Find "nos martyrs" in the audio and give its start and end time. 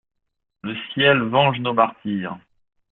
1.59-2.35